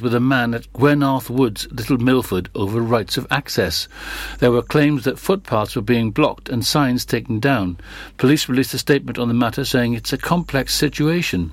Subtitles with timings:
[0.00, 3.88] with a man at Gwenarth Woods, Little Milford, over rights of access.
[4.38, 7.78] There were claims that footpaths were being blocked and signs taken down.
[8.16, 11.52] Police released a statement on the matter saying it's a complex situation.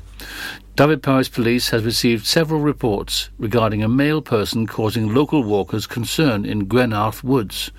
[0.75, 6.68] Dyfed-Powys Police has received several reports regarding a male person causing local walkers concern in
[6.68, 7.72] Gwenarth Woods.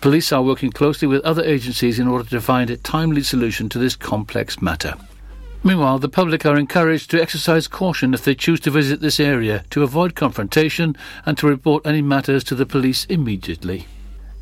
[0.00, 3.78] Police are working closely with other agencies in order to find a timely solution to
[3.78, 4.94] this complex matter.
[5.62, 9.64] Meanwhile, the public are encouraged to exercise caution if they choose to visit this area,
[9.70, 10.96] to avoid confrontation
[11.26, 13.86] and to report any matters to the police immediately.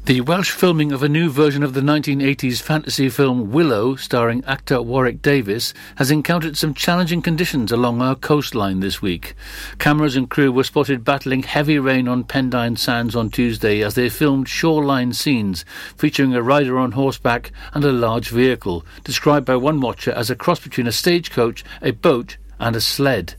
[0.08, 4.80] The Welsh filming of a new version of the 1980s fantasy film Willow, starring actor
[4.80, 9.34] Warwick Davis, has encountered some challenging conditions along our coastline this week.
[9.78, 14.08] Cameras and crew were spotted battling heavy rain on Pendine Sands on Tuesday as they
[14.08, 19.78] filmed shoreline scenes featuring a rider on horseback and a large vehicle, described by one
[19.78, 23.34] watcher as a cross between a stagecoach, a boat, and a sled.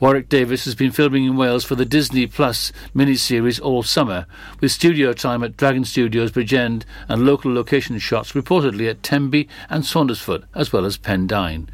[0.00, 4.26] Warwick Davis has been filming in Wales for the Disney Plus miniseries all summer,
[4.60, 9.84] with studio time at Dragon Studios Bridgend and local location shots reportedly at Tenby and
[9.84, 11.68] Saundersfoot, as well as Pendine.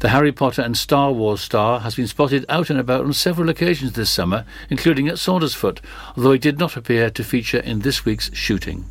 [0.00, 3.48] The Harry Potter and Star Wars star has been spotted out and about on several
[3.48, 5.80] occasions this summer, including at Saundersfoot,
[6.16, 8.84] although he did not appear to feature in this week's shooting.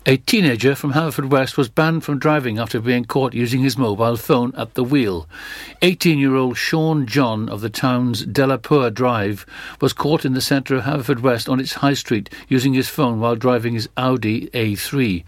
[0.06, 4.54] A teenager from Haverfordwest was banned from driving after being caught using his mobile phone
[4.56, 5.28] at the wheel.
[5.82, 9.44] 18-year-old Sean John of the town's Delapour Drive
[9.78, 13.36] was caught in the centre of Haverfordwest on its high street using his phone while
[13.36, 15.22] driving his Audi A3.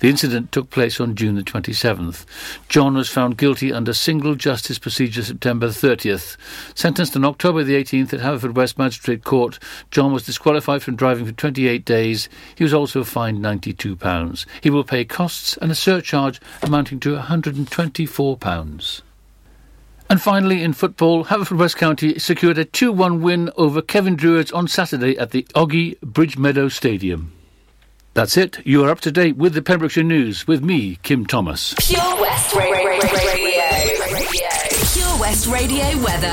[0.00, 2.26] The incident took place on June the 27th.
[2.68, 6.36] John was found guilty under single justice procedure September 30th.
[6.74, 9.58] Sentenced on October the 18th at Haverfordwest Magistrate Court,
[9.90, 12.28] John was disqualified from driving for 28 days.
[12.56, 14.18] He was also fined £92.
[14.60, 19.02] He will pay costs and a surcharge amounting to £124.
[20.10, 24.66] And finally, in football, Haverfordwest County secured a 2 1 win over Cefn Druids on
[24.66, 27.32] Saturday at the Ogi Bridge Meadow Stadium.
[28.14, 28.58] That's it.
[28.66, 31.74] You are up to date with the Pembrokeshire News with me, Kim Thomas.
[31.78, 32.98] Pure West Radio.
[34.92, 36.32] Pure West Radio weather.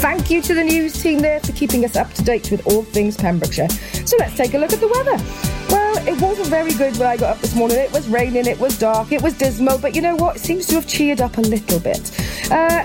[0.00, 2.82] Thank you to the news team there for keeping us up to date with all
[2.82, 3.68] things Pembrokeshire.
[3.68, 5.53] So let's take a look at the weather.
[6.02, 7.78] It wasn't very good when I got up this morning.
[7.78, 10.36] It was raining, it was dark, it was dismal, but you know what?
[10.36, 12.10] It seems to have cheered up a little bit.
[12.50, 12.84] Uh,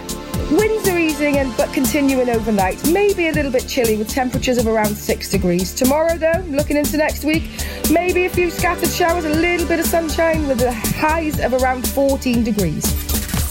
[0.51, 2.87] winds are easing and but continuing overnight.
[2.91, 5.73] Maybe a little bit chilly with temperatures of around six degrees.
[5.73, 7.43] Tomorrow, though, looking into next week,
[7.91, 11.87] maybe a few scattered showers, a little bit of sunshine with the highs of around
[11.87, 12.83] 14 degrees.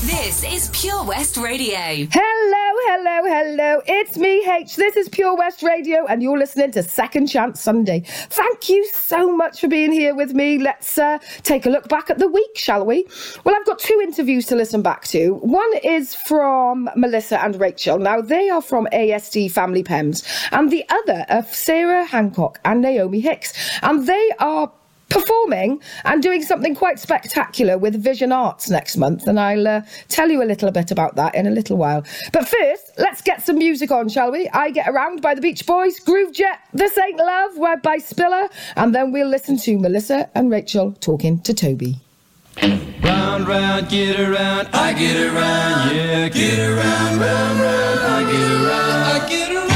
[0.07, 2.07] This is Pure West Radio.
[2.11, 3.83] Hello, hello, hello.
[3.87, 4.77] It's me, H.
[4.77, 8.01] This is Pure West Radio, and you're listening to Second Chance Sunday.
[8.07, 10.57] Thank you so much for being here with me.
[10.57, 13.07] Let's uh, take a look back at the week, shall we?
[13.45, 15.35] Well, I've got two interviews to listen back to.
[15.35, 17.99] One is from Melissa and Rachel.
[17.99, 23.21] Now, they are from ASD Family Pems, and the other of Sarah Hancock and Naomi
[23.21, 23.53] Hicks.
[23.83, 24.73] And they are
[25.09, 30.31] performing and doing something quite spectacular with Vision Arts next month, and I'll uh, tell
[30.31, 32.05] you a little bit about that in a little while.
[32.33, 34.49] But first, let's get some music on, shall we?
[34.51, 38.49] I Get Around by the Beach Boys, Groove Jet, This Ain't Love Web by Spiller,
[38.77, 41.97] and then we'll listen to Melissa and Rachel talking to Toby.
[43.03, 49.23] Round, round, get around, I get around, yeah, get around, round, round, I get around,
[49.23, 49.68] I get around.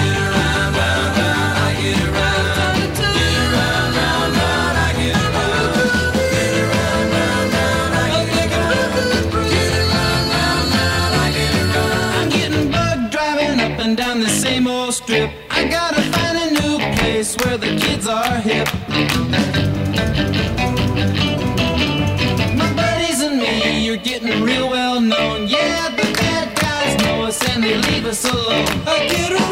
[17.22, 18.68] place where the kids are hip.
[22.56, 25.46] My buddies and me You're getting real well known.
[25.48, 28.66] Yeah, the bad guys know us and they leave us alone.
[28.86, 29.51] I get around.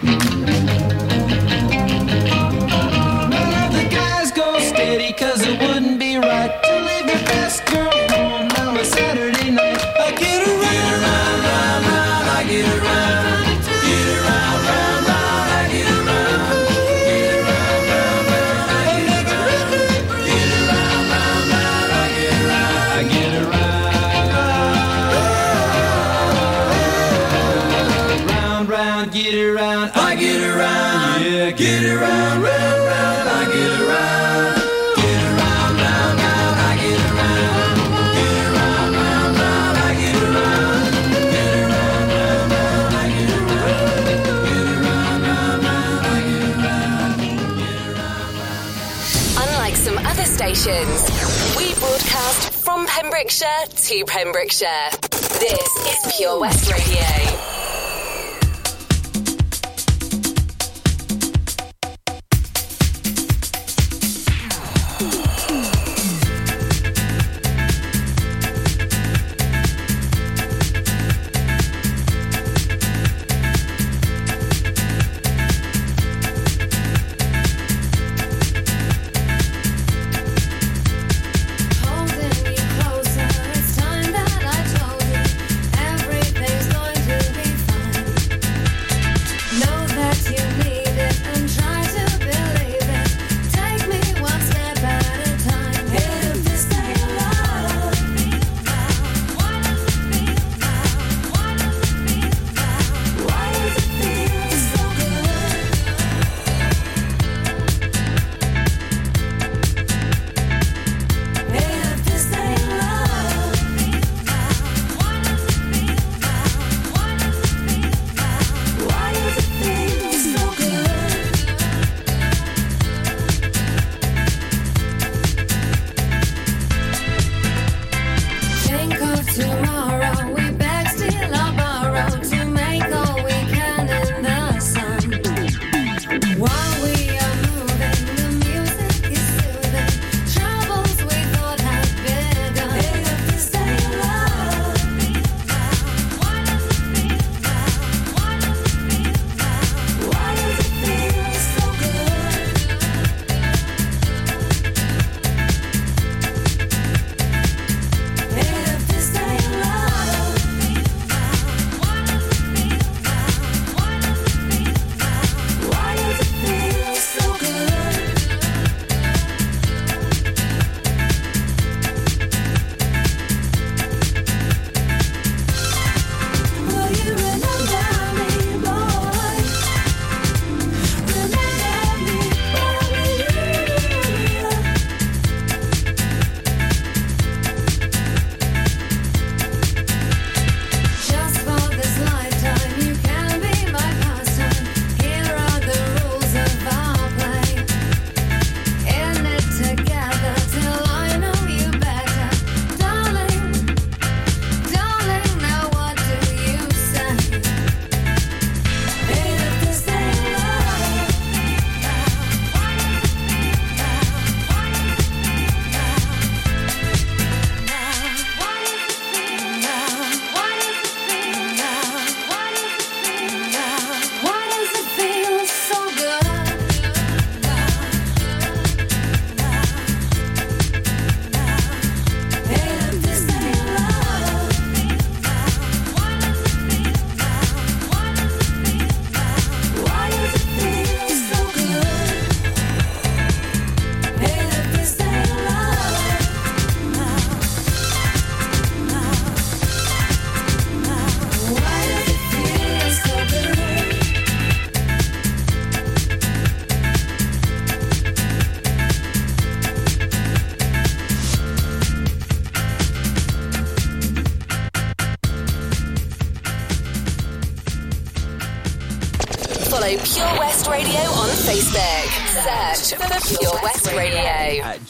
[53.69, 54.89] to Pembrokeshire.
[55.11, 57.50] This is Pure West Radio.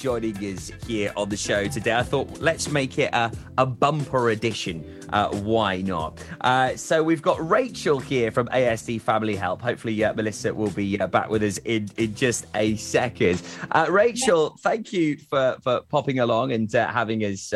[0.01, 1.95] Joining us here on the show today.
[1.95, 4.83] I thought let's make it a, a bumper edition.
[5.09, 6.23] Uh, why not?
[6.41, 9.61] Uh, so we've got Rachel here from ASD Family Help.
[9.61, 13.43] Hopefully, uh, Melissa will be uh, back with us in, in just a second.
[13.69, 17.51] Uh, Rachel, thank you for, for popping along and uh, having us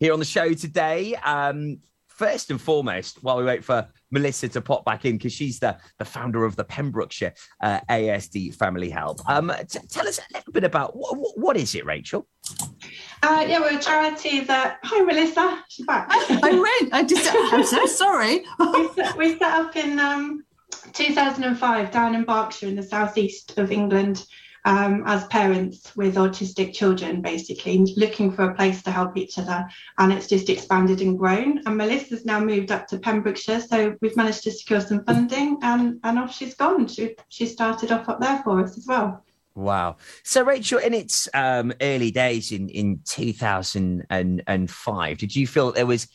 [0.00, 1.14] here on the show today.
[1.16, 5.58] Um, first and foremost, while we wait for Melissa to pop back in, because she's
[5.58, 9.20] the, the founder of the Pembrokeshire uh, ASD Family Help.
[9.28, 12.26] Um, t- tell us a little bit about what, what, what is it, Rachel?
[13.22, 14.78] Uh, yeah, we're a charity that.
[14.84, 15.62] Hi, Melissa.
[15.68, 16.06] She's back.
[16.10, 16.94] I went.
[16.94, 17.28] I just.
[17.52, 18.44] I'm so sorry.
[18.58, 20.44] we, set, we set up in um,
[20.92, 24.24] 2005 down in Berkshire in the southeast of England
[24.64, 29.64] um, as parents with autistic children, basically looking for a place to help each other.
[29.98, 31.60] And it's just expanded and grown.
[31.66, 36.00] And Melissa's now moved up to Pembrokeshire, so we've managed to secure some funding, and,
[36.04, 36.88] and off she's gone.
[36.88, 39.22] She, she started off up there for us as well.
[39.54, 39.98] Wow.
[40.24, 46.08] So, Rachel, in its um, early days in, in 2005, did you feel there was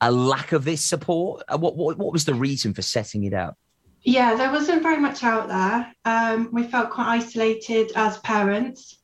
[0.00, 1.44] a lack of this support?
[1.48, 3.56] Uh, What, what, what was the reason for setting it up?
[4.02, 5.92] Yeah, there wasn't very much out there.
[6.04, 8.98] Um, we felt quite isolated as parents.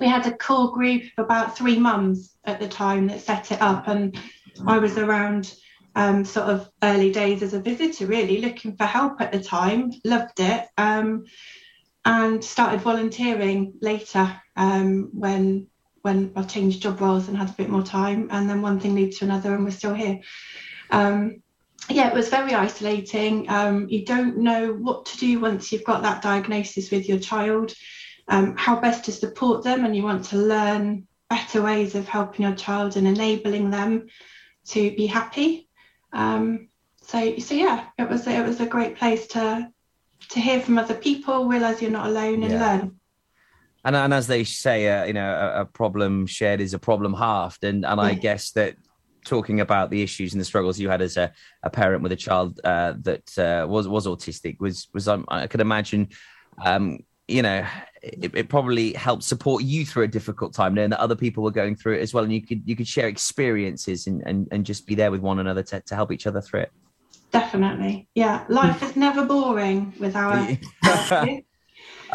[0.00, 3.60] We had a core group of about three mums at the time that set it
[3.60, 4.18] up, and
[4.66, 5.54] I was around
[5.94, 9.92] um, sort of early days as a visitor, really looking for help at the time.
[10.04, 11.26] Loved it, um,
[12.04, 15.68] and started volunteering later um, when
[16.02, 18.28] when I changed job roles and had a bit more time.
[18.30, 20.20] And then one thing led to another, and we're still here.
[20.90, 21.42] Um,
[21.88, 23.48] yeah, it was very isolating.
[23.48, 27.72] Um, you don't know what to do once you've got that diagnosis with your child,
[28.28, 32.46] um, how best to support them, and you want to learn better ways of helping
[32.46, 34.06] your child and enabling them
[34.68, 35.68] to be happy.
[36.12, 36.68] Um,
[37.02, 39.70] so, so yeah, it was it was a great place to
[40.30, 42.60] to hear from other people, realize you're not alone, and Yeah.
[42.60, 43.00] learn.
[43.84, 47.12] And, and as they say, uh, you know, a, a problem shared is a problem
[47.12, 47.64] halved.
[47.64, 48.76] And, and I guess that
[49.24, 52.16] talking about the issues and the struggles you had as a, a parent with a
[52.16, 56.08] child uh, that uh, was was autistic was was um, I could imagine,
[56.64, 57.66] um, you know,
[58.02, 61.50] it, it probably helped support you through a difficult time, knowing that other people were
[61.50, 64.64] going through it as well, and you could you could share experiences and and, and
[64.64, 66.72] just be there with one another to, to help each other through it.
[67.30, 68.44] Definitely, yeah.
[68.48, 70.48] Life is never boring with our.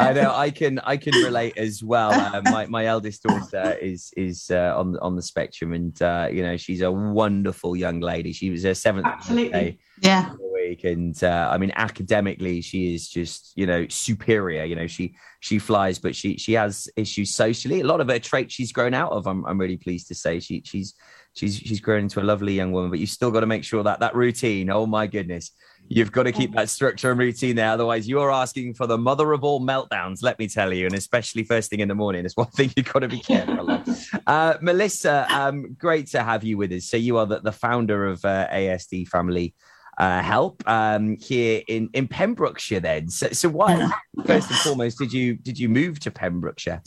[0.00, 2.12] I know I can I can relate as well.
[2.18, 6.42] Uh, my my eldest daughter is is uh, on on the spectrum, and uh, you
[6.42, 8.32] know she's a wonderful young lady.
[8.32, 9.50] She was her seventh Absolutely.
[9.50, 10.30] birthday Yeah.
[10.52, 14.64] week, and uh, I mean academically she is just you know superior.
[14.64, 17.80] You know she she flies, but she she has issues socially.
[17.80, 19.26] A lot of her traits she's grown out of.
[19.26, 20.94] I'm I'm really pleased to say she she's
[21.34, 22.90] she's she's grown into a lovely young woman.
[22.90, 24.70] But you've still got to make sure that that routine.
[24.70, 25.52] Oh my goodness.
[25.88, 27.70] You've got to keep that structure and routine there.
[27.70, 30.86] Otherwise, you're asking for the mother of all meltdowns, let me tell you.
[30.86, 33.70] And especially first thing in the morning is one thing you've got to be careful
[33.70, 33.80] of.
[34.26, 36.84] Uh, Melissa, um, great to have you with us.
[36.84, 39.54] So, you are the, the founder of uh, ASD Family
[39.98, 43.08] uh, Help um, here in, in Pembrokeshire, then.
[43.08, 43.90] So, so why,
[44.26, 46.82] first and foremost, did you did you move to Pembrokeshire?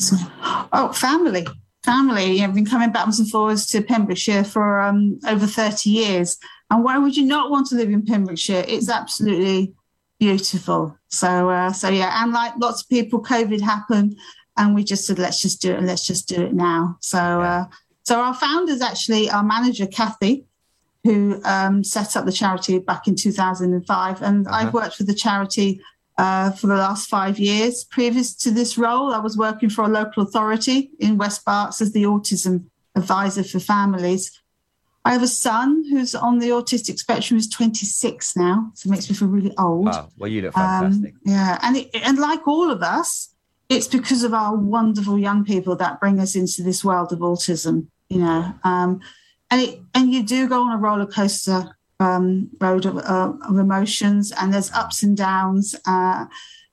[0.71, 1.45] Oh, family.
[1.83, 2.41] Family.
[2.41, 6.37] I've been coming backwards and forwards to Pembrokeshire for um, over 30 years.
[6.69, 8.63] And why would you not want to live in Pembrokeshire?
[8.67, 9.73] It's absolutely
[10.19, 10.97] beautiful.
[11.09, 14.17] So, uh, so yeah, and like lots of people, COVID happened,
[14.57, 16.97] and we just said, let's just do it, and let's just do it now.
[17.01, 17.65] So, uh,
[18.03, 20.45] so our founders actually, our manager Kathy,
[21.03, 24.55] who um, set up the charity back in 2005, and Uh-huh.
[24.55, 25.81] I've worked with the charity
[26.17, 27.83] uh, for the last five years.
[27.83, 31.91] Previous to this role, I was working for a local authority in West Berks as
[31.91, 32.65] the autism
[32.95, 34.39] advisor for families.
[35.05, 39.09] I have a son who's on the autistic spectrum, who's 26 now, so it makes
[39.09, 39.87] me feel really old.
[39.87, 41.15] Wow, well, you look Um, fantastic.
[41.25, 43.33] yeah, and it, and like all of us,
[43.67, 47.87] it's because of our wonderful young people that bring us into this world of autism.
[48.09, 49.01] You know, um,
[49.51, 53.57] and it and you do go on a roller coaster um, road of, uh, of
[53.57, 55.75] emotions, and there's ups and downs.
[55.85, 56.25] Uh,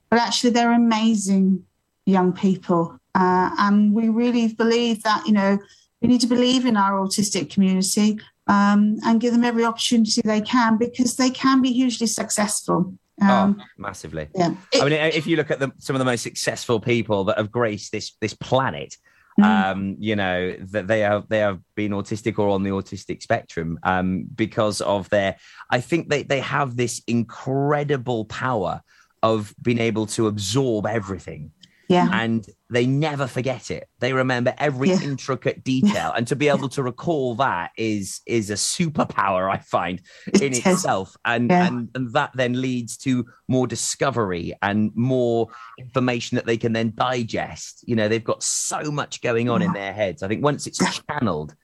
[0.08, 1.64] but actually, they're amazing
[2.06, 5.58] young people, uh, and we really believe that you know
[6.00, 10.40] we need to believe in our autistic community um, and give them every opportunity they
[10.40, 12.94] can because they can be hugely successful.
[13.22, 14.28] Um, oh, massively.
[14.34, 14.54] yeah.
[14.74, 17.50] I mean, if you look at the, some of the most successful people that have
[17.50, 18.96] graced this this planet,
[19.38, 19.44] Mm.
[19.44, 23.78] um, you know that they have they have been autistic or on the autistic spectrum
[23.82, 25.36] um, because of their.
[25.70, 28.82] I think they they have this incredible power
[29.22, 31.52] of being able to absorb everything.
[31.90, 32.08] Yeah.
[32.12, 33.88] and they never forget it.
[33.98, 35.00] They remember every Yeah.
[35.02, 39.50] intricate detail, and to be able to recall that is is a superpower.
[39.50, 40.00] I find
[40.40, 40.64] in is.
[40.64, 41.66] itself, and, Yeah.
[41.66, 46.92] and and that then leads to more discovery and more information that they can then
[46.94, 47.82] digest.
[47.86, 50.22] You know, they've got so much going on in their heads.
[50.22, 50.78] I think once it's
[51.10, 51.54] channeled,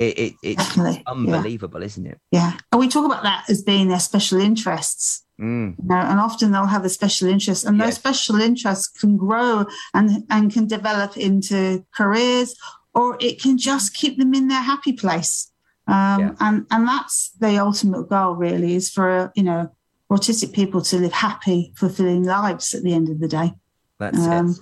[0.00, 1.02] it, it it's Definitely.
[1.06, 1.12] Yeah.
[1.12, 2.18] unbelievable, isn't it?
[2.32, 2.52] Yeah.
[2.72, 5.24] And we talk about that as being their special interests.
[5.40, 9.16] Mm, You know, and often they'll have a special interest, and those special interests can
[9.16, 9.64] grow
[9.94, 12.54] and and can develop into careers,
[12.94, 15.50] or it can just keep them in their happy place.
[15.86, 16.30] Um, Yeah.
[16.40, 19.62] And and that's the ultimate goal, really, is for you know
[20.10, 23.54] autistic people to live happy, fulfilling lives at the end of the day,
[23.98, 24.58] that's Um, it.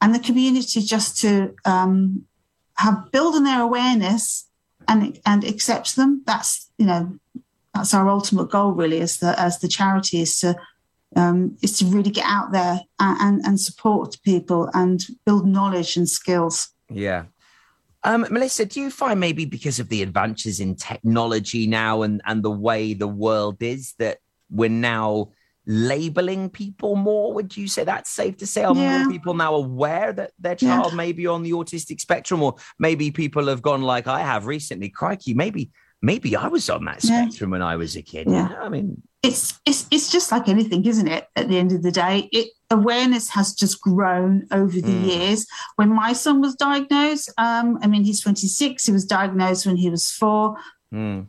[0.00, 1.30] and the community just to
[1.64, 2.22] um,
[2.74, 4.46] have build on their awareness
[4.88, 6.22] and and accept them.
[6.26, 7.18] That's you know
[7.74, 10.56] that's our ultimate goal really as the as the charity is to
[11.16, 15.96] um, is to really get out there and, and, and support people and build knowledge
[15.96, 16.70] and skills.
[16.90, 17.24] Yeah.
[18.02, 22.42] Um, Melissa, do you find maybe because of the advances in technology now and, and
[22.42, 24.18] the way the world is that
[24.50, 25.30] we're now
[25.66, 27.32] labeling people more?
[27.34, 28.64] Would you say that's safe to say?
[28.64, 28.98] Are Yeah.
[28.98, 30.76] more people now aware that their Yeah.
[30.76, 32.42] child may be on the autistic spectrum?
[32.42, 35.70] Or maybe people have gone like I have recently, crikey, maybe
[36.02, 37.22] maybe I was on that Yeah.
[37.22, 38.26] spectrum when I was a kid.
[38.28, 38.48] Yeah.
[38.50, 41.26] You know, I mean, It's it's it's just like anything, isn't it?
[41.34, 45.06] At the end of the day, it awareness has just grown over the Mm.
[45.06, 45.46] years.
[45.76, 48.84] When my son was diagnosed, um, I mean, he's 26.
[48.84, 50.56] He was diagnosed when he was four.
[50.92, 51.26] mm,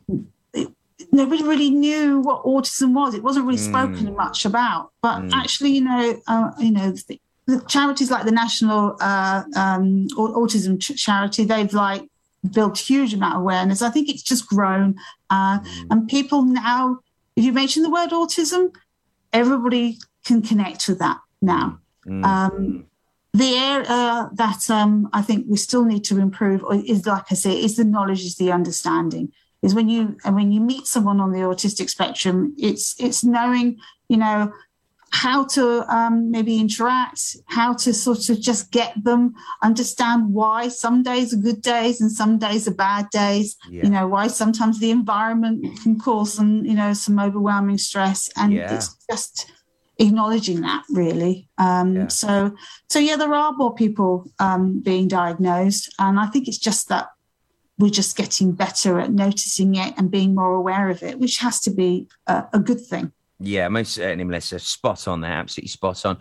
[1.12, 3.14] nobody really knew what autism was.
[3.14, 3.68] It wasn't really Mm.
[3.68, 4.92] spoken much about.
[5.02, 5.30] But Mm.
[5.34, 10.80] actually, you know, uh, you know, the, the charities like the National uh, um, Autism
[10.80, 12.08] Ch- Charity, they've like
[12.52, 13.82] built huge amount of awareness.
[13.82, 14.96] I think it's just grown,
[15.30, 16.98] uh, mm, and people now,
[17.36, 18.74] if you mention the word autism,
[19.32, 21.78] everybody can connect with that now.
[22.06, 22.84] mm, Um,
[23.34, 27.52] the area that um, I think we still need to improve is, like I say,
[27.62, 29.32] is the knowledge, is the understanding.
[29.66, 33.66] Is when you and when you meet someone on the autistic spectrum, it's it's knowing,
[34.08, 34.52] you know,
[35.24, 41.02] how to um, maybe interact, how to sort of just get them, understand why some
[41.02, 43.56] days are good days and some days are bad days.
[43.70, 43.84] yeah.
[43.84, 48.52] You know why sometimes the environment can cause some, you know, some overwhelming stress, and
[48.52, 48.74] Yeah.
[48.74, 49.34] it's just
[49.98, 52.08] acknowledging that really um Yeah.
[52.08, 52.54] so
[52.92, 57.06] so yeah there are more people um being diagnosed and i think it's just that
[57.78, 61.60] we're just getting better at noticing it and being more aware of it which has
[61.60, 64.58] to be a, a good thing Yeah, most certainly, Melissa.
[64.58, 65.32] Spot on there.
[65.32, 66.18] Absolutely spot on.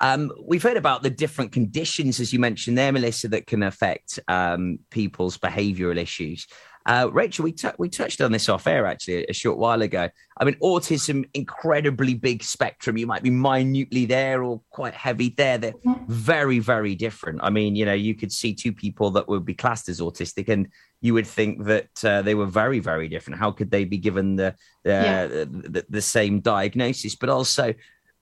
[0.00, 4.18] Um, we've heard about the different conditions, as you mentioned there, Melissa, that can affect
[4.28, 6.46] um, people's behavioural issues.
[6.84, 10.08] Uh, Rachel, we, tou- we touched on this off air actually a short while ago.
[10.38, 12.96] I mean, autism, incredibly big spectrum.
[12.96, 15.58] You might be minutely there or quite heavy there.
[15.58, 15.74] They're
[16.06, 17.40] very, very different.
[17.42, 20.48] I mean, you know, you could see two people that would be classed as autistic
[20.48, 20.68] and
[21.00, 23.38] you would think that uh, they were very, very different.
[23.38, 24.54] How could they be given the,
[24.84, 25.26] the, Yeah.
[25.26, 27.14] the, the same diagnosis?
[27.14, 27.74] But also,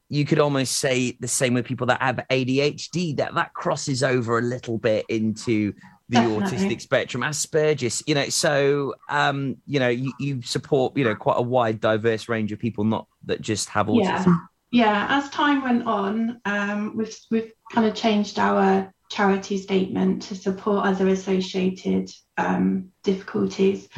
[0.09, 4.39] you could almost say the same with people that have ADHD, that that crosses over
[4.39, 5.73] a little bit into
[6.11, 6.59] the Definitely.
[6.59, 8.29] autistic spectrum, Asperger's, you know.
[8.29, 12.59] So, um, you know, you, you support, you know, quite a wide, diverse range of
[12.59, 14.27] people, not that just have autism.
[14.27, 14.37] Yeah.
[14.71, 20.35] Yeah, as time went on, um, we've we've kind of changed our charity statement to
[20.35, 23.89] support other associated um, difficulties,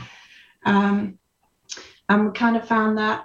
[0.65, 1.19] um,
[2.09, 3.25] and we kind of found that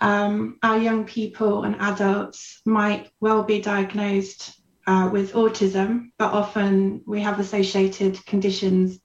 [0.00, 7.02] um, our young people and adults might well be diagnosed uh, with autism, but often
[7.06, 9.00] we have associated conditions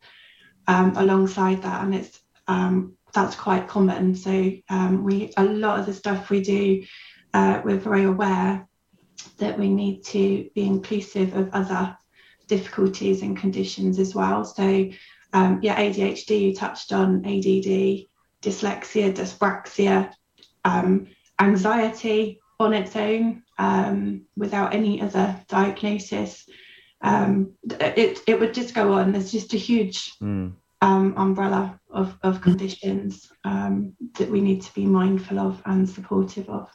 [0.67, 4.15] um, alongside that, and it's um, that's quite common.
[4.15, 6.83] So um, we a lot of the stuff we do
[7.33, 8.67] uh, we're very aware
[9.37, 11.97] that we need to be inclusive of other
[12.47, 14.45] difficulties and conditions as well.
[14.45, 14.89] So,
[15.33, 18.05] um, yeah, ADHD, you touched on ADD,
[18.41, 20.11] dyslexia, dyspraxia,
[20.65, 21.07] um,
[21.39, 26.47] anxiety on its own um, without any other diagnosis.
[27.01, 29.11] Um, it, it would just go on.
[29.11, 30.53] There's just a huge Mm.
[30.81, 36.49] um, umbrella of, of conditions um, that we need to be mindful of and supportive
[36.49, 36.69] of.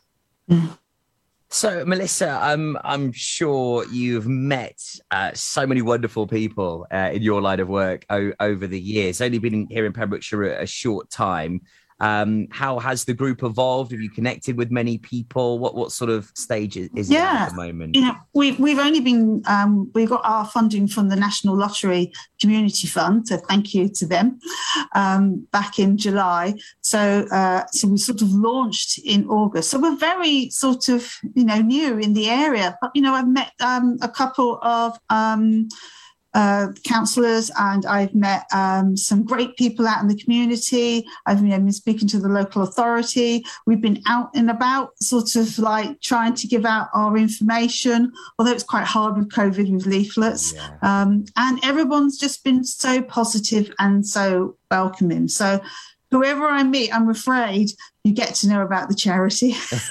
[1.50, 7.40] So, Melissa, um, I'm sure you've met uh, so many wonderful people uh, in your
[7.40, 9.22] line of work o- over the years.
[9.22, 11.62] Only been here in Pembrokeshire a, a short time.
[12.00, 13.90] Um, how has the group evolved?
[13.90, 15.58] Have you connected with many people?
[15.58, 17.42] What what sort of stage is, is it at Yeah.
[17.44, 17.96] at the moment?
[17.96, 22.12] you know, we've we've only been um, we got our funding from the National Lottery
[22.40, 24.38] Community Fund, so thank you to them.
[24.94, 29.70] Um, back in July, so uh, so we sort of launched in August.
[29.70, 33.28] So we're very sort of you know new in the area, but you know I've
[33.28, 34.98] met um, a couple of.
[36.38, 41.04] Uh, councillors and I've met um, some great people out in the community.
[41.26, 43.44] I've you know, been speaking to the local authority.
[43.66, 48.52] We've been out and about, sort of like trying to give out our information, although
[48.52, 50.54] it's quite hard with COVID with leaflets.
[50.54, 50.76] Yeah.
[50.82, 55.26] Um, and everyone's just been so positive and so welcoming.
[55.26, 55.60] So,
[56.10, 57.70] whoever I meet, I'm afraid
[58.04, 59.54] you get to know about the charity.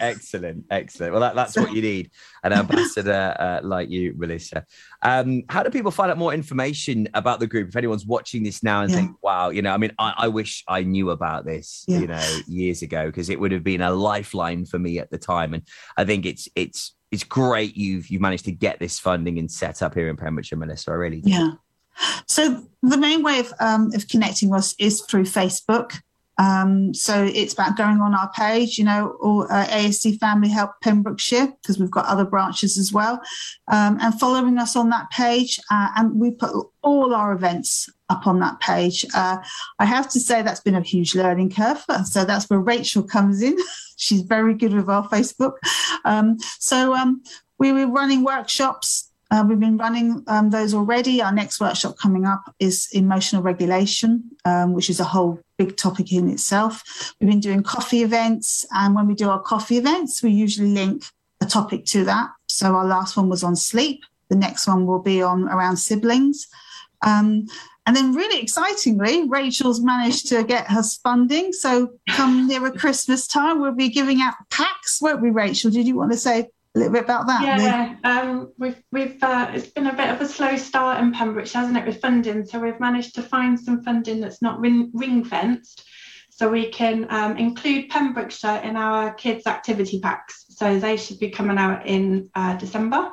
[0.00, 1.12] excellent, excellent.
[1.12, 2.10] Well, that, that's what you need
[2.42, 4.64] an ambassador uh, like you, Melissa.
[5.02, 7.68] Um, how do people find out more information about the group?
[7.68, 8.96] If anyone's watching this now and Yeah.
[8.98, 12.00] think, "Wow, you know, I mean, I, I wish I knew about this, Yeah.
[12.00, 15.18] you know, years ago because it would have been a lifeline for me at the
[15.18, 15.62] time." And
[15.96, 19.80] I think it's it's it's great you've you've managed to get this funding and set
[19.80, 20.90] up here in Pembrokeshire, Melissa.
[20.90, 21.30] I really do.
[21.30, 21.50] Yeah.
[22.26, 26.00] So the main way of, um, of connecting us is through Facebook.
[26.38, 30.72] Um, so it's about going on our page, you know, or uh, ASD Family Help
[30.82, 33.20] Pembrokeshire, because we've got other branches as well,
[33.68, 35.58] um, and following us on that page.
[35.70, 36.50] Uh, and we put
[36.82, 39.04] all our events up on that page.
[39.14, 39.38] Uh,
[39.78, 41.82] I have to say that's been a huge learning curve.
[42.04, 43.56] So that's where Rachel comes in.
[43.96, 45.54] She's very good with our Facebook.
[46.04, 47.22] Um, so um,
[47.58, 51.20] we were running workshops uh, we've been running um, those already.
[51.20, 56.12] Our next workshop coming up is emotional regulation, um, which is a whole big topic
[56.12, 57.14] in itself.
[57.20, 61.04] We've been doing coffee events, and when we do our coffee events, we usually link
[61.40, 62.30] a topic to that.
[62.46, 64.04] So our last one was on sleep.
[64.28, 66.46] The next one will be on around siblings.
[67.02, 67.46] Um,
[67.86, 71.52] and then, really excitingly, Rachel's managed to get her funding.
[71.52, 75.70] So, come nearer Christmas time, we'll be giving out packs, won't we, Rachel?
[75.70, 77.42] Did you want to say a little bit about that?
[77.42, 81.62] Yeah, um, we've we've uh, it's been a bit of a slow start in Pembrokeshire,
[81.62, 82.44] hasn't it, with funding?
[82.44, 85.84] So we've managed to find some funding that's not ring, ring fenced,
[86.30, 90.46] so we can um, include Pembrokeshire in our kids' activity packs.
[90.50, 93.10] So they should be coming out in uh, December.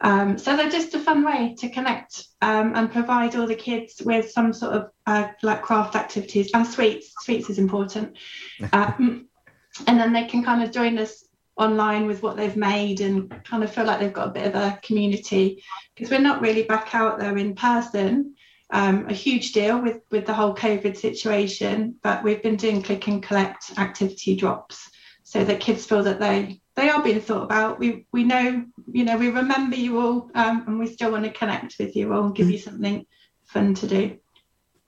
[0.00, 4.02] Um, so they're just a fun way to connect um, and provide all the kids
[4.04, 7.12] with some sort of uh, like craft activities and sweets.
[7.22, 8.16] Sweets is important.
[8.72, 9.28] Um,
[9.86, 11.23] and then they can kind of join us
[11.56, 14.54] online with what they've made and kind of feel like they've got a bit of
[14.54, 15.62] a community
[15.94, 18.34] because we're not really back out there in person.
[18.70, 23.06] Um, a huge deal with with the whole COVID situation, but we've been doing click
[23.06, 24.90] and collect activity drops
[25.22, 27.78] so that kids feel that they they are being thought about.
[27.78, 31.30] We we know you know we remember you all, um, and we still want to
[31.30, 33.06] connect with you all and give you something
[33.44, 34.18] fun to do.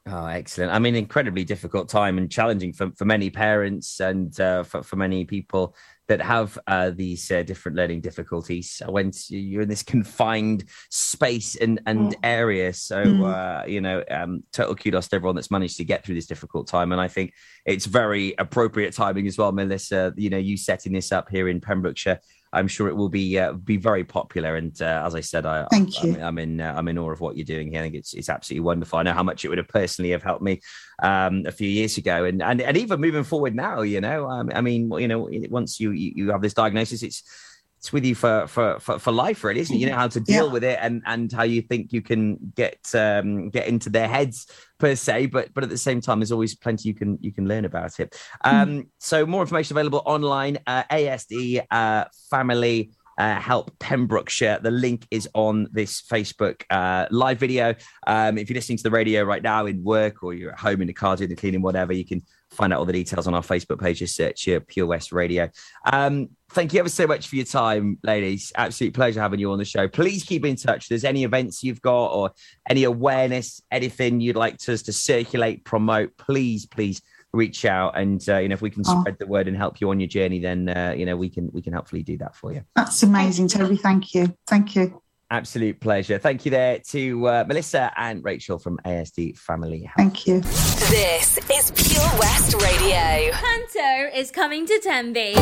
[0.09, 0.73] Oh, excellent.
[0.73, 4.95] I mean, incredibly difficult time and challenging for, for many parents and uh, for, for
[4.95, 5.75] many people
[6.09, 11.81] that have uh, these uh, different learning difficulties when you're in this confined space and,
[11.87, 12.15] and Mm.
[12.23, 12.73] area.
[12.73, 13.63] So, Mm.
[13.63, 16.69] uh, you know, um, total kudos to everyone that's managed to get through this difficult
[16.69, 16.93] time.
[16.93, 17.33] And I think
[17.65, 20.13] it's very appropriate timing as well, Melissa.
[20.17, 22.21] You know, you setting this up here in Pembrokeshire.
[22.53, 24.57] I'm sure it will be uh, be very popular.
[24.57, 26.21] And uh, as I said, I, Thank I'm, you.
[26.21, 27.81] I'm in uh, I'm in awe of what you're doing here.
[27.81, 28.99] I think it's it's absolutely wonderful.
[28.99, 30.61] I know how much it would have personally have helped me
[31.03, 33.83] um, a few years ago, and and and even moving forward now.
[33.83, 37.23] You know, um, I mean, you know, once you you have this diagnosis, it's
[37.79, 39.79] it's with you for for for, for life, really, isn't it?
[39.79, 40.53] You know how to deal Yeah.
[40.53, 44.47] with it, and and how you think you can get um, get into their heads
[44.79, 47.47] per se, but but at the same time, there's always plenty you can you can
[47.47, 48.17] learn about it.
[48.45, 50.59] Um, so more information available online.
[50.67, 54.59] Uh, ASD uh, Family uh, Help Pembrokeshire.
[54.61, 57.75] The link is on this Facebook uh, live video.
[58.07, 60.81] Um, if you're listening to the radio right now in work or you're at home
[60.81, 63.35] in the car doing the cleaning, whatever, you can find out all the details on
[63.35, 63.99] our Facebook page.
[63.99, 65.49] Just search Pure West Radio.
[65.93, 68.53] Um, thank you ever so much for your time, ladies.
[68.57, 69.89] Absolute pleasure having you on the show.
[69.89, 70.85] Please keep in touch.
[70.85, 72.33] If there's any events you've got or
[72.69, 78.27] any awareness, anything you'd like to, us to circulate, promote, please, please reach out and
[78.31, 79.01] uh, you know if we can Oh.
[79.01, 81.51] spread the word and help you on your journey then uh, you know we can
[81.53, 83.77] we can hopefully do that for you That's amazing, Toby.
[83.77, 84.35] Thank you.
[84.47, 85.03] Thank you.
[85.31, 89.95] Absolute pleasure thank you there to uh, melissa and rachel from asd family Health.
[89.97, 90.41] Thank you.
[90.41, 93.33] This is Pure West Radio.
[93.33, 95.35] Hunter is coming to Tenby.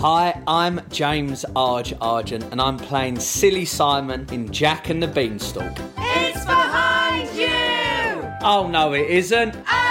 [0.00, 5.72] Hi, I'm James Arge Argent, and I'm playing Silly Simon in Jack and the Beanstalk.
[5.98, 8.30] It's behind you!
[8.42, 9.56] Oh no, it isn't.
[9.56, 9.85] Oh, yes, it is!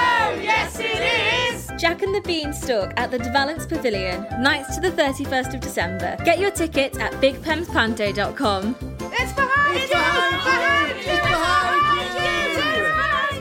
[1.78, 6.18] Jack and the Beanstalk at the De Valence Pavilion, nights to the 31st of December.
[6.24, 8.76] Get your tickets at bigpemspanto.com.
[9.12, 9.96] It's behind it's you!
[9.96, 12.16] Behind it's behind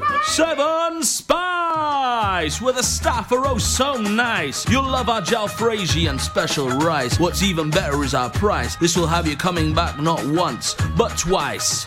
[0.09, 0.23] you!
[0.25, 1.45] Seven Spice.
[2.45, 4.69] Spice, where the staff are oh so nice.
[4.69, 7.19] You'll love our jalfrezi and special rice.
[7.19, 8.77] What's even better is our price.
[8.77, 11.87] This will have you coming back not once, but twice.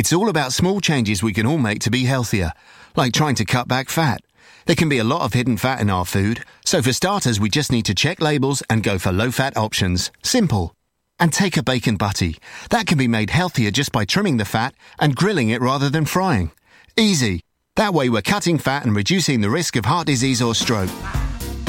[0.00, 2.54] It's all about small changes we can all make to be healthier,
[2.96, 4.22] like trying to cut back fat.
[4.64, 7.50] There can be a lot of hidden fat in our food, so for starters, we
[7.50, 10.10] just need to check labels and go for low fat options.
[10.22, 10.74] Simple.
[11.18, 12.38] And take a bacon butty.
[12.70, 16.06] That can be made healthier just by trimming the fat and grilling it rather than
[16.06, 16.52] frying.
[16.96, 17.42] Easy.
[17.76, 20.88] That way, we're cutting fat and reducing the risk of heart disease or stroke.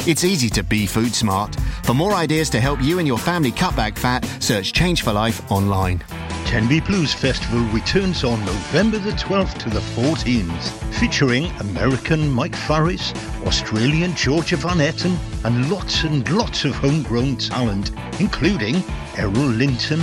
[0.07, 1.55] It's easy to be food smart.
[1.83, 5.13] For more ideas to help you and your family cut back fat, search Change for
[5.13, 5.99] Life online.
[6.45, 13.13] Tenby Blues Festival returns on November the 12th to the 14th, featuring American Mike Farris,
[13.45, 18.83] Australian Georgia Van Etten, and lots and lots of homegrown talent, including
[19.17, 20.01] Errol Linton,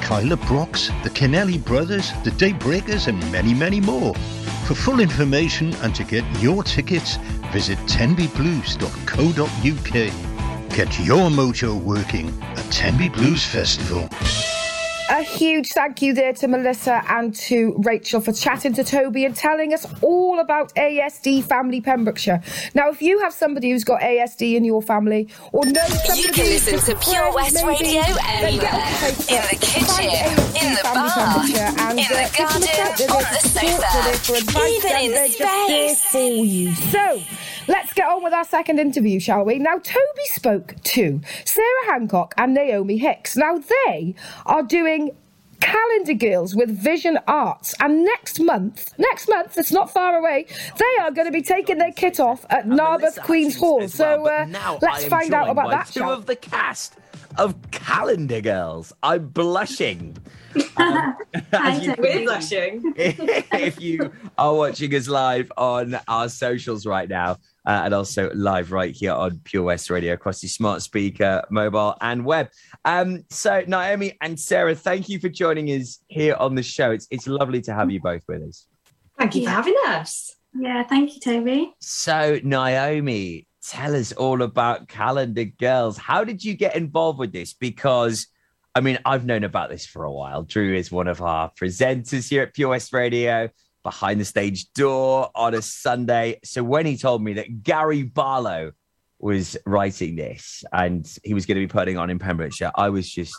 [0.00, 4.14] Kyla Brox, the Kennelly Brothers, the Daybreakers, and many, many more.
[4.70, 7.16] For full information and to get your tickets,
[7.50, 10.76] visit tenbyblues.co.uk.
[10.76, 14.08] Get your mojo working at Tenby Blues Festival.
[15.10, 19.34] A huge thank you there to Melissa and to Rachel for chatting to Toby and
[19.34, 22.40] telling us all about ASD Family Pembrokeshire.
[22.74, 26.32] Now, if you have somebody who's got ASD in your family or know somebody You
[26.32, 28.70] can listen to Pure West maybe, Radio anywhere.
[29.26, 30.06] In the kitchen,
[30.62, 31.42] in the bar,
[31.88, 35.12] and, in the uh, a garden, on the for support, they're there for sofa, even
[35.12, 36.00] in space.
[36.04, 36.72] for you.
[36.74, 37.20] So,
[37.70, 39.58] let's get on with our second interview, shall we?
[39.58, 43.36] Now, Toby spoke to Sarah Hancock and Naomi Hicks.
[43.36, 44.14] Now, they
[44.46, 45.16] are doing
[45.60, 47.74] Calendar Girls with Vision Arts.
[47.80, 50.46] And next month, next month, it's not far away,
[50.78, 53.86] they are going to be taking their kit off at Narberth Queen's Hall.
[53.88, 55.86] So uh, Now let's find out about that.
[55.86, 56.96] Two shall of the cast
[57.38, 58.92] of Calendar Girls.
[59.02, 60.16] I'm blushing.
[61.52, 62.92] Um, you We're blushing.
[62.96, 68.72] if you are watching us live on our socials right now, uh, and also live
[68.72, 72.48] right here on Pure West Radio across your smart speaker, mobile, and web.
[72.84, 76.90] Um, so, Naomi and Sarah, thank you for joining us here on the show.
[76.90, 78.66] It's, it's lovely to have you both with us.
[79.18, 80.34] Thank you for having us.
[80.58, 81.72] Yeah, thank you, Toby.
[81.80, 85.96] So, Naomi, tell us all about Calendar Girls.
[85.98, 87.52] How did you get involved with this?
[87.52, 88.26] Because,
[88.74, 90.42] I mean, I've known about this for a while.
[90.42, 93.50] Drew is one of our presenters here at Pure West Radio,
[93.90, 96.38] behind the stage door on a Sunday.
[96.44, 98.70] So, when he told me that Gary Barlow
[99.18, 103.10] was writing this and he was going to be putting on in Pembrokeshire, I was
[103.10, 103.34] just,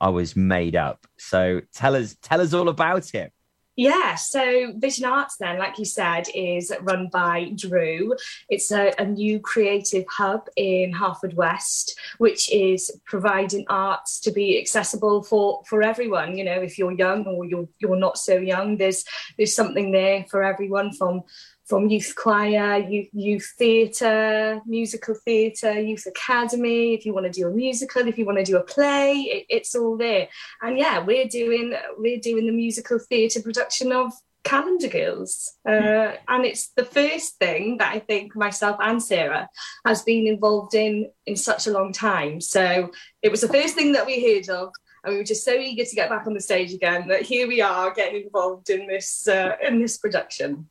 [0.00, 1.04] I was made up.
[1.18, 3.32] So, tell us, tell us all about it.
[3.78, 8.12] Yeah, so Vision Arts, then, like you said, is run by Drew.
[8.48, 14.58] It's a, a new creative hub in Harford West, which is providing arts to be
[14.58, 16.36] accessible for for everyone.
[16.36, 19.04] You know, if you're young or you're you're not so young, there's
[19.36, 21.22] there's something there for everyone from
[21.68, 26.94] from youth choir, youth, youth theatre, musical theatre, youth academy.
[26.94, 29.46] If you want to do a musical, if you want to do a play, it,
[29.50, 30.28] it's all there.
[30.62, 34.12] And yeah, we're doing we're doing the musical theatre production of
[34.44, 39.48] Calendar Girls, uh, and it's the first thing that I think myself and Sarah
[39.84, 42.40] has been involved in in such a long time.
[42.40, 44.72] So it was the first thing that we heard of.
[45.04, 47.46] And we were just so eager to get back on the stage again that here
[47.46, 50.68] we are getting involved in this uh, in this production.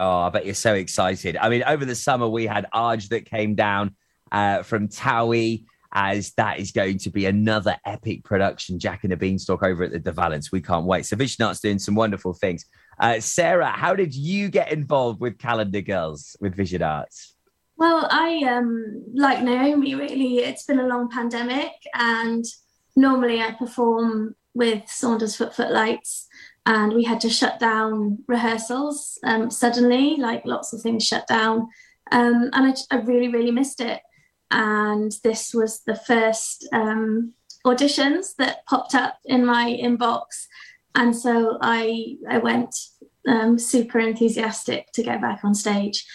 [0.00, 1.36] Oh, I bet you're so excited.
[1.36, 3.94] I mean, over the summer, we had Arg that came down
[4.32, 9.16] uh, from Towie, as that is going to be another epic production, Jack and the
[9.18, 10.50] Beanstalk over at the De Valence.
[10.50, 11.04] We can't wait.
[11.04, 12.64] So Vision Art's doing some wonderful things.
[12.98, 17.36] Uh, Sarah, how did you get involved with Calendar Girls with Vision Arts?
[17.76, 20.38] Well, I um like Naomi really.
[20.38, 22.44] It's been a long pandemic, and
[22.96, 26.26] normally I perform with Saundersfoot Footlights,
[26.70, 30.16] and we had to shut down rehearsals um, suddenly.
[30.16, 31.68] Like lots of things shut down,
[32.12, 34.00] um, and I, I really really missed it.
[34.52, 37.32] And this was the first um,
[37.66, 40.46] auditions that popped up in my inbox,
[40.94, 42.74] and so I I went
[43.26, 46.06] um, super enthusiastic to get back on stage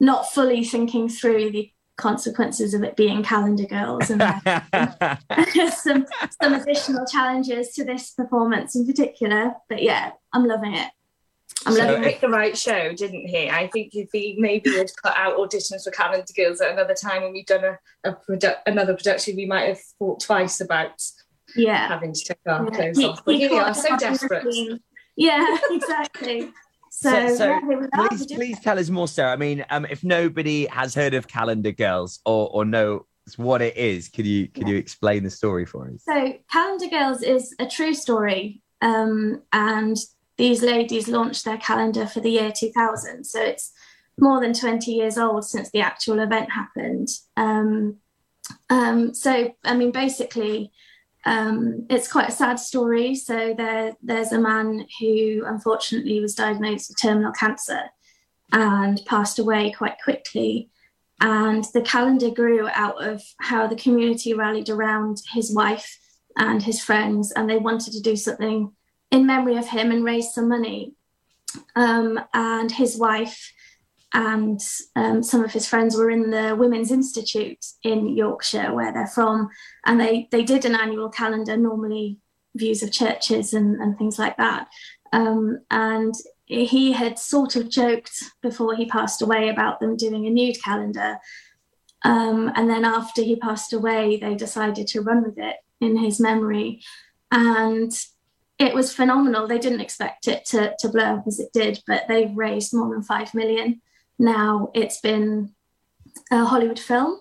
[0.00, 4.20] not fully thinking through the consequences of it being calendar girls and
[5.74, 6.04] some
[6.42, 10.88] some additional challenges to this performance in particular but yeah i'm loving it
[11.66, 13.48] I'm So loving it the right show, didn't he?
[13.48, 17.22] I think if he maybe had put out auditions for Calendar Girls at another time
[17.22, 17.78] when we'd done a,
[18.10, 21.00] a produ- another production, we might have thought twice about
[21.56, 21.88] yeah.
[21.88, 22.70] having to take our Yeah.
[22.70, 23.24] clothes He- off.
[23.24, 24.80] But he here we are, so up in the desperate.
[25.16, 26.52] Yeah, exactly.
[26.96, 28.08] So, So, so yeah, here we are.
[28.08, 29.32] please, please tell us more, Sarah.
[29.32, 33.76] I mean, um, if nobody has heard of Calendar Girls or or know what it
[33.76, 36.04] is, can you can you explain the story for us?
[36.04, 39.96] So, Calendar Girls is a true story, um, and
[40.38, 43.24] these ladies launched their calendar for the year 2000.
[43.24, 43.72] So, it's
[44.16, 47.08] more than 20 years old since the actual event happened.
[47.36, 47.96] Um,
[48.70, 50.70] um, so, I mean, basically,
[51.26, 53.14] um, it's quite a sad story.
[53.14, 57.82] So, there, there's a man who unfortunately was diagnosed with terminal cancer
[58.52, 60.70] and passed away quite quickly.
[61.20, 65.98] And the calendar grew out of how the community rallied around his wife
[66.36, 68.72] and his friends, and they wanted to do something
[69.10, 70.92] in memory of him and raise some money.
[71.76, 73.52] Um, and his wife
[74.14, 74.60] and
[74.94, 79.50] um, some of his friends were in the Women's Institute in Yorkshire, where they're from,
[79.84, 82.18] and they they did an annual calendar, normally
[82.54, 84.68] views of churches and, and things like that.
[85.12, 86.14] Um, and
[86.46, 91.18] he had sort of joked before he passed away about them doing a nude calendar.
[92.04, 96.20] Um, and then after he passed away, they decided to run with it in his
[96.20, 96.82] memory.
[97.32, 97.90] And
[98.58, 99.48] it was phenomenal.
[99.48, 102.92] They didn't expect it to, to blow up as it did, but they've raised more
[102.92, 103.80] than 5 million.
[104.18, 105.54] Now it's been
[106.30, 107.20] a Hollywood film,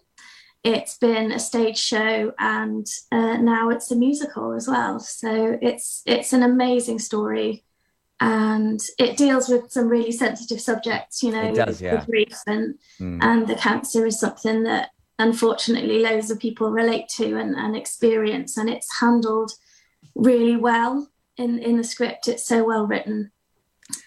[0.63, 4.99] it's been a stage show, and uh, now it's a musical as well.
[4.99, 7.63] So it's it's an amazing story
[8.21, 11.95] and it deals with some really sensitive subjects, you know, It does, yeah.
[11.95, 13.19] with grief and Mm.
[13.21, 18.55] and the cancer is something that unfortunately loads of people relate to and, and experience,
[18.57, 19.51] and it's handled
[20.15, 22.27] really well in in the script.
[22.29, 23.31] It's so well written,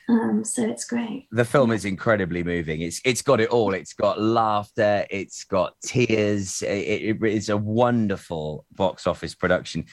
[0.08, 1.26] um, so it's great.
[1.32, 2.80] the film is incredibly moving.
[2.80, 3.74] It's it's got it all.
[3.74, 5.06] It's got laughter.
[5.10, 6.62] It's got tears.
[6.62, 9.84] It, it is a wonderful box office production,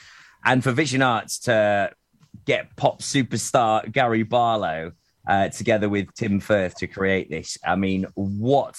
[0.44, 1.90] and for Vision Arts to
[2.44, 4.92] get pop superstar Gary Barlow
[5.28, 7.56] uh, together with Tim Firth to create this.
[7.64, 8.76] I mean, what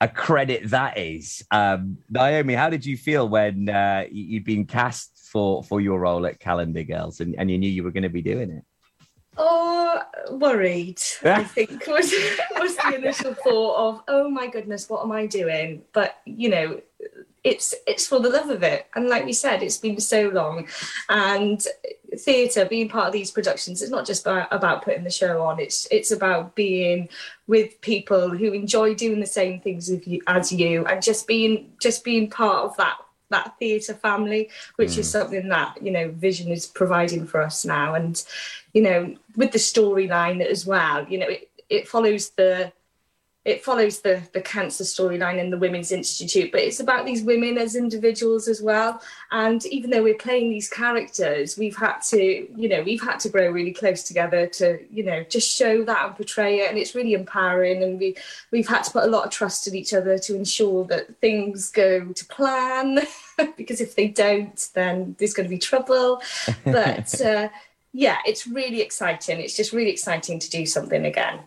[0.00, 1.42] a credit that is.
[1.50, 6.00] Um, Naomi, how did you feel when uh, you- you'd been cast for for your
[6.00, 8.64] role at Calendar Girls and, and you knew you were going to be doing it?
[9.38, 9.65] Oh,
[10.30, 11.00] worried.
[11.24, 12.12] I think was
[12.58, 15.82] was the initial thought of, oh my goodness, what am I doing?
[15.92, 16.80] But you know,
[17.44, 20.68] it's it's for the love of it, and like we said, it's been so long,
[21.08, 21.64] and
[22.18, 25.60] theatre, being part of these productions, it's not just about, about putting the show on.
[25.60, 27.08] It's it's about being
[27.46, 31.72] with people who enjoy doing the same things as you, as you and just being
[31.80, 32.96] just being part of that
[33.30, 35.12] that theatre family, which is mm.
[35.12, 38.24] something that you know Vision is providing for us now, and
[38.72, 41.06] you know with the storyline as well.
[41.08, 42.72] You know it, it follows the
[43.46, 47.56] it follows the the cancer storyline in the Women's Institute, but it's about these women
[47.58, 49.00] as individuals as well.
[49.30, 52.20] And even though we're playing these characters, we've had to,
[52.60, 56.06] you know, we've had to grow really close together to, you know, just show that
[56.06, 56.70] and portray it.
[56.70, 57.84] And it's really empowering.
[57.84, 58.16] And we
[58.50, 61.70] we've had to put a lot of trust in each other to ensure that things
[61.70, 62.98] go to plan.
[63.56, 66.20] because if they don't, then there's going to be trouble.
[66.64, 67.48] But uh,
[67.92, 69.40] yeah, it's really exciting.
[69.40, 71.40] It's just really exciting to do something again.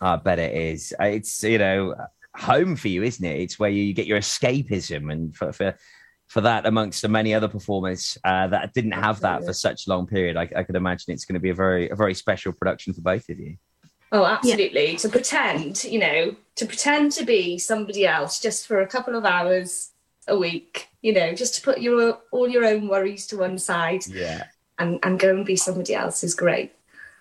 [0.00, 0.94] I bet it is.
[1.00, 1.94] It's you know
[2.34, 3.40] home for you, isn't it?
[3.40, 5.76] It's where you get your escapism, and for for,
[6.26, 9.90] for that, amongst the many other performers uh, that didn't have that for such a
[9.90, 12.52] long period, I, I could imagine it's going to be a very a very special
[12.52, 13.56] production for both of you.
[14.12, 14.96] Oh, absolutely.
[14.96, 19.24] To pretend, you know, to pretend to be somebody else just for a couple of
[19.24, 19.90] hours
[20.28, 24.06] a week, you know, just to put your all your own worries to one side
[24.06, 24.44] Yeah.
[24.78, 26.72] and, and go and be somebody else is great.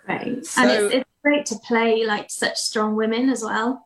[0.07, 0.27] Right.
[0.27, 3.81] and So- it's, it's great to play like such strong women as well.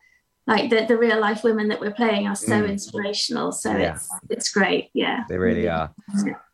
[0.47, 2.69] Like the, the real life women that we're playing are so Mm.
[2.69, 3.51] inspirational.
[3.51, 3.95] So Yeah.
[3.95, 4.89] it's it's great.
[4.93, 5.23] Yeah.
[5.29, 5.93] They really are.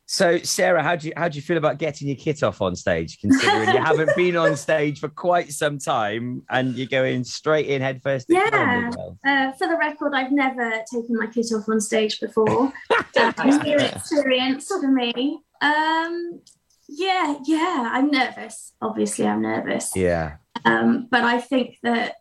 [0.08, 2.76] So, Sarah, how do you how do you feel about getting your kit off on
[2.76, 7.68] stage, considering you haven't been on stage for quite some time and you're going straight
[7.68, 8.28] in headfirst?
[8.30, 8.92] Yeah.
[9.26, 12.72] Uh, for the record, I've never taken my kit off on stage before.
[13.18, 15.40] uh, new experience for me.
[15.62, 16.42] Um,
[16.88, 18.74] yeah, yeah, I'm nervous.
[18.82, 19.92] Obviously, I'm nervous.
[19.96, 20.36] Yeah.
[20.66, 22.16] Um, but I think that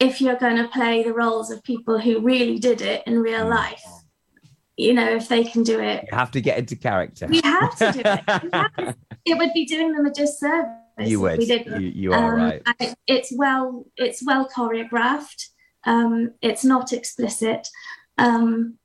[0.00, 3.46] if you're going to play the roles of people who really did it in real
[3.48, 3.84] life,
[4.76, 7.26] you know, if they can do it, You have to get into character.
[7.28, 8.54] we have to do it.
[8.54, 10.68] Have- it would be doing them a disservice.
[10.98, 11.38] You if would.
[11.38, 11.80] We didn't.
[11.80, 12.62] You, you are Um, right.
[12.80, 15.46] it- it's well, it's well choreographed.
[15.84, 17.68] Um, it's not explicit,
[18.18, 18.78] um,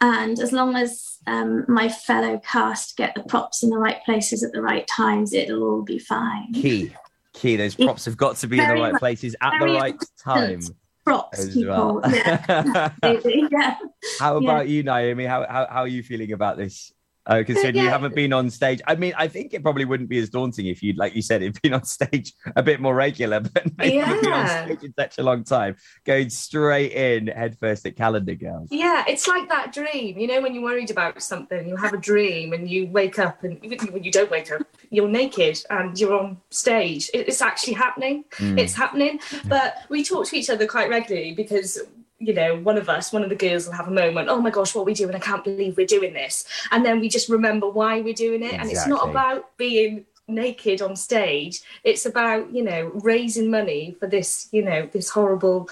[0.00, 4.42] and as long as um, my fellow cast get the props in the right places
[4.42, 6.52] at the right times, it'll all be fine.
[6.52, 6.92] Key.
[7.38, 7.56] Key.
[7.56, 10.60] Those props have got to be in the right much- places at the right time.
[11.04, 12.02] Props, as people.
[12.02, 12.12] well.
[12.14, 13.76] Yeah, yeah.
[14.20, 14.44] How Yeah.
[14.50, 15.24] about you, Naomi?
[15.24, 16.92] How, how how are you feeling about this?
[17.28, 20.18] Uh, considering you haven't been on stage, I mean, I think it probably wouldn't be
[20.18, 23.40] as daunting if you'd, like you said, if been on stage a bit more regular,
[23.54, 27.86] but maybe you've been on stage in such a long time, going straight in headfirst
[27.86, 28.68] at Calendar Girls.
[28.70, 30.18] Yeah, it's like that dream.
[30.18, 33.44] You know, when you're worried about something, you have a dream and you wake up,
[33.44, 37.10] and even when you don't wake up, you're naked and you're on stage.
[37.12, 38.24] It's actually happening.
[38.36, 38.58] Mm.
[38.58, 39.20] It's happening.
[39.44, 41.78] But we talk to each other quite regularly because.
[42.20, 44.50] You know, one of us, one of the girls will have a moment, oh my
[44.50, 45.14] gosh, what are we doing?
[45.14, 46.44] I can't believe we're doing this.
[46.72, 48.54] And then we just remember why we're doing it.
[48.54, 51.62] And it's not about being naked on stage.
[51.84, 55.68] It's about, you know, raising money for this, you know, this horrible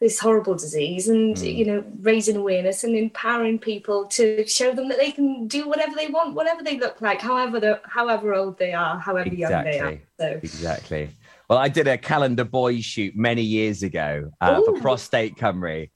[0.00, 1.56] this horrible disease and Mm.
[1.56, 5.94] you know raising awareness and empowering people to show them that they can do whatever
[5.94, 9.78] they want whatever they look like however the however old they are however young they
[9.78, 10.00] are Exactly.
[10.18, 11.10] so Exactly.
[11.48, 15.90] Well, I did a Calendar Boys shoot many years ago uh, for Prostate Cymru.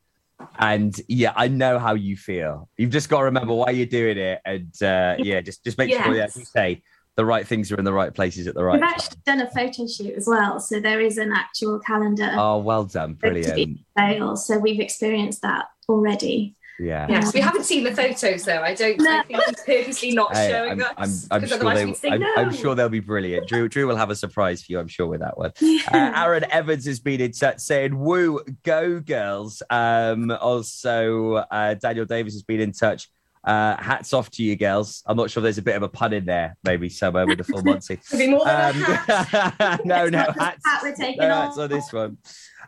[0.59, 2.69] And yeah, I know how you feel.
[2.77, 4.41] You've just got to remember why you're doing it.
[4.45, 6.31] And uh, yeah, just, just make sure, Yes.
[6.31, 6.83] as you say,
[7.17, 8.91] the right things are in the right places at the right We've time.
[8.95, 12.85] actually done a photo shoot as well, so there is an actual calendar Oh, well
[12.85, 13.15] done.
[13.15, 13.79] Brilliant.
[13.97, 14.37] sale.
[14.37, 16.57] So we've experienced that already.
[16.81, 17.07] Yeah.
[17.09, 20.51] yes we haven't seen the photos though i don't I think he's purposely not Hey,
[20.51, 22.35] showing I'm, us I'm, I'm 'cause sure otherwise they, we'd say I'm, no.
[22.37, 23.47] I'm sure they'll be brilliant.
[23.47, 25.53] Drew, Drew will have a surprise for you, I'm sure, with that one.
[25.63, 32.07] Uh, Aaron Evans has been in touch saying, "Woo, go girls." Um, also, uh, Daniel
[32.07, 33.09] Davis has been in touch.
[33.45, 35.03] Uh, hats off to you, girls.
[35.07, 37.45] I'm not sure there's a bit of a pun in there, maybe somewhere with the
[37.45, 37.97] full Monty.
[37.97, 40.63] Could be more than a Um, no, no hats.
[40.65, 42.17] hat we're taking No hats on this one.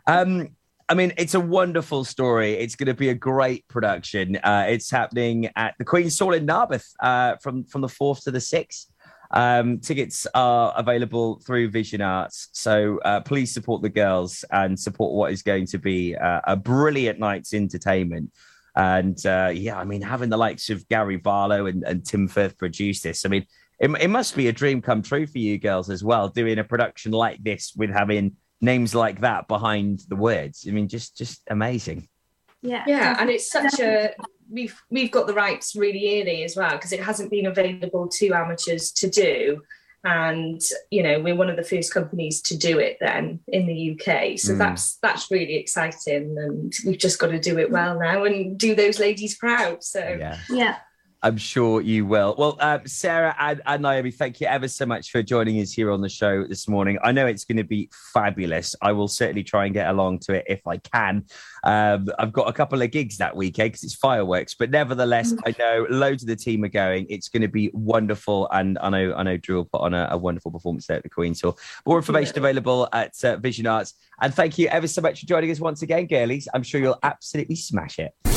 [0.05, 0.49] Um,
[0.89, 2.53] I mean, it's a wonderful story.
[2.53, 4.37] It's going to be a great production.
[4.37, 8.31] Uh, it's happening at the Queen's Hall in Narberth uh, from from the fourth to
[8.31, 8.89] the sixth.
[9.31, 15.13] Um, tickets are available through Vision Arts, so uh, please support the girls and support
[15.13, 18.31] what is going to be uh, a brilliant night's entertainment.
[18.77, 22.59] And uh, yeah, I mean, having the likes of Gary Barlow and, and Tim Firth
[22.59, 23.47] produce this, I mean,
[23.79, 26.63] it, it must be a dream come true for you girls as well, doing a
[26.63, 30.65] production like this with having names like that behind the words.
[30.67, 32.07] I mean, just just amazing.
[32.61, 32.83] Yeah.
[32.87, 34.13] yeah and it's such a
[34.49, 38.33] we've we've got the rights really early as well because it hasn't been available to
[38.33, 39.61] amateurs to do
[40.03, 43.91] and you know we're one of the first companies to do it then in the
[43.91, 44.57] UK so Mm.
[44.59, 48.75] that's that's really exciting and we've just got to do it well now and do
[48.75, 50.37] those ladies proud so Yeah.
[50.49, 50.75] Yeah.
[51.23, 52.35] I'm sure you will.
[52.37, 55.91] Well, uh, Sarah and, and Naomi, thank you ever so much for joining us here
[55.91, 56.99] on the show this morning.
[57.03, 58.75] I know it's going to be fabulous.
[58.81, 61.25] I will certainly try and get along to it if I can.
[61.63, 65.55] Um, I've got a couple of gigs that weekend because it's fireworks, but nevertheless, I
[65.57, 67.07] know loads of the team are going.
[67.09, 70.07] It's going to be wonderful, and I know I know Drew will put on a,
[70.11, 71.57] a wonderful performance there at the Queen's Hall.
[71.85, 73.93] More information available at uh, Vision Arts.
[74.21, 76.47] And thank you ever so much for joining us once again, girlies.
[76.53, 78.36] I'm sure you'll absolutely smash it.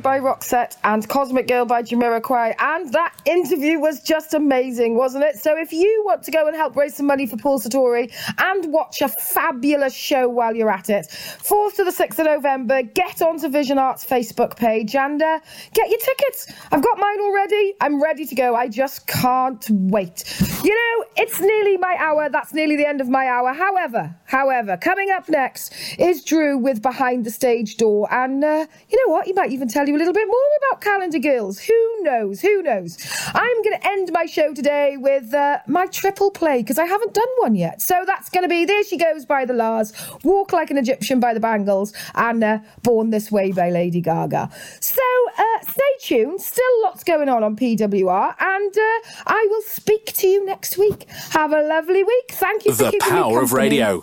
[0.00, 2.54] By Roxette and Cosmic Girl by Jamiroquai.
[2.58, 5.36] And that interview was just amazing, wasn't it?
[5.36, 8.72] So if you want to go and help raise some money for Paul Sartori and
[8.72, 13.20] watch a fabulous show while you're at it, 4th to the 6th of November, get
[13.20, 15.40] onto Vision Arts Facebook page and uh,
[15.74, 16.50] get your tickets.
[16.70, 17.74] I've got mine already.
[17.80, 18.54] I'm ready to go.
[18.54, 20.24] I just can't wait.
[20.64, 22.30] You know, it's nearly my hour.
[22.30, 23.52] That's nearly the end of my hour.
[23.52, 28.08] However, However, coming up next is Drew with Behind the Stage Door.
[28.10, 29.26] And uh, you know what?
[29.26, 31.58] He might even tell you a little bit more about Calendar Girls.
[31.58, 32.40] Who knows?
[32.40, 32.96] Who knows?
[33.34, 37.12] I'm going to end my show today with uh, my triple play because I haven't
[37.12, 37.82] done one yet.
[37.82, 39.92] So that's going to be There She Goes by the La's,
[40.24, 44.48] Walk Like an Egyptian by the Bangles, and uh, Born This Way by Lady Gaga.
[44.80, 45.02] So
[45.36, 46.40] uh, stay tuned.
[46.40, 48.34] Still lots going on on PWR.
[48.40, 51.06] And uh, I will speak to you next week.
[51.32, 52.30] Have a lovely week.
[52.30, 52.98] Thank you for the me.
[52.98, 54.02] The power of radio.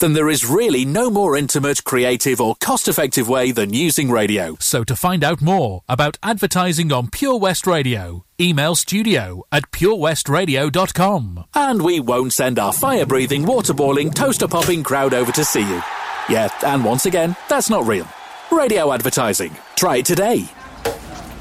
[0.00, 4.56] then there is really no more intimate, creative, or cost effective way than using radio.
[4.58, 11.44] So to find out more about advertising on Pure West Radio, email studio at purewestradio.com.
[11.54, 15.60] And we won't send our fire breathing, water boiling, toaster popping crowd over to see
[15.60, 15.82] you.
[16.28, 18.08] Yeah, and once again, that's not real.
[18.50, 19.54] Radio advertising.
[19.76, 20.48] Try it today.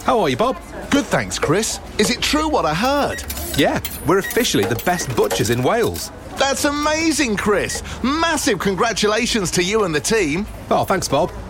[0.03, 0.57] How are you, Bob?
[0.89, 1.79] Good, thanks, Chris.
[1.97, 3.23] Is it true what I heard?
[3.57, 6.11] Yeah, we're officially the best butchers in Wales.
[6.39, 7.83] That's amazing, Chris.
[8.01, 10.47] Massive congratulations to you and the team.
[10.71, 11.31] Oh, thanks, Bob.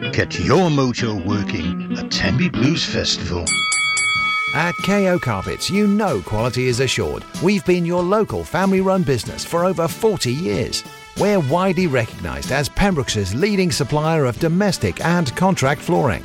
[0.00, 3.44] Get your mojo working at Tenby Blues Festival.
[4.54, 7.22] At KO Carpets, you know quality is assured.
[7.42, 10.84] We've been your local family run business for over 40 years.
[11.18, 16.24] We're widely recognised as Pembroke's leading supplier of domestic and contract flooring.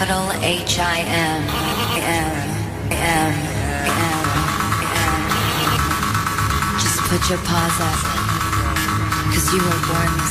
[0.00, 1.42] capital H I M.
[2.00, 2.32] M.
[2.88, 2.96] M.
[2.96, 4.16] M.
[4.96, 5.20] M.
[6.80, 8.00] Just put your paws up,
[9.28, 10.29] cause you were born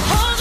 [0.00, 0.31] so.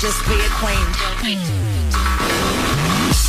[0.00, 0.86] just be a queen.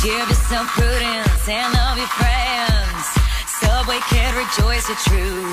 [0.02, 3.04] Give yourself prudence and love your friends.
[3.60, 5.52] Subway can rejoice the truth.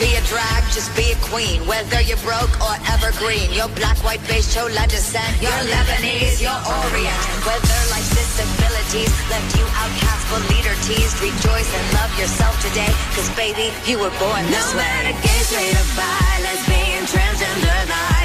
[0.00, 1.60] be a drag, just be a queen.
[1.68, 7.20] Whether you're broke or evergreen, your black, white, beige, chola descent, your Lebanese, your Orient.
[7.44, 13.28] Whether life's disabilities left you outcast but leader teased, rejoice and love yourself today, cause
[13.36, 14.88] baby, you were born no this way.
[14.88, 18.19] No matter gay, straight or bi, lesbian, transgender, life.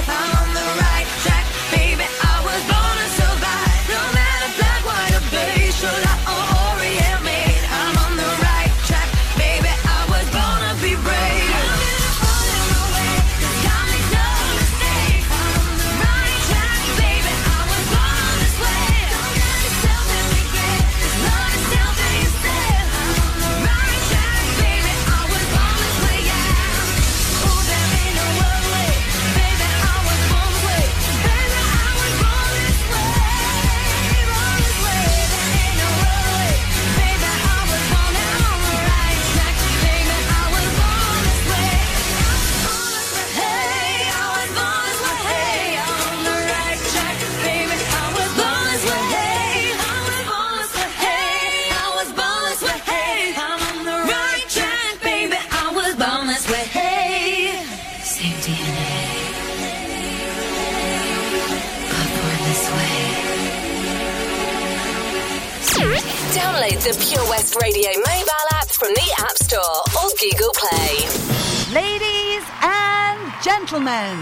[67.61, 71.73] Radio mobile app from the App Store or Google Play.
[71.73, 74.17] Ladies and gentlemen,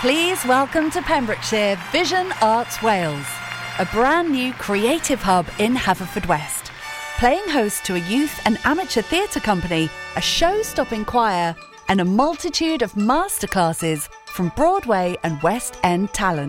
[0.00, 3.26] please welcome to Pembrokeshire Vision Arts Wales,
[3.80, 6.70] a brand new creative hub in Haverfordwest.
[7.18, 11.56] Playing host to a youth and amateur theatre company, a show stopping choir,
[11.88, 16.44] and a multitude of masterclasses from Broadway and West End talent.